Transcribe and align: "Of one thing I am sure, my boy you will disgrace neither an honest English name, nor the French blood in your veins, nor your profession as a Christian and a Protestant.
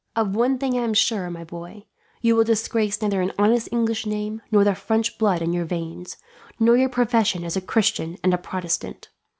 "Of 0.15 0.35
one 0.35 0.57
thing 0.57 0.73
I 0.73 0.81
am 0.81 0.95
sure, 0.95 1.29
my 1.29 1.43
boy 1.43 1.85
you 2.21 2.35
will 2.35 2.43
disgrace 2.43 3.03
neither 3.03 3.21
an 3.21 3.31
honest 3.37 3.69
English 3.71 4.07
name, 4.07 4.41
nor 4.49 4.63
the 4.63 4.73
French 4.73 5.19
blood 5.19 5.43
in 5.43 5.53
your 5.53 5.65
veins, 5.65 6.17
nor 6.59 6.75
your 6.75 6.89
profession 6.89 7.43
as 7.43 7.55
a 7.55 7.61
Christian 7.61 8.17
and 8.23 8.33
a 8.33 8.39
Protestant. 8.39 9.09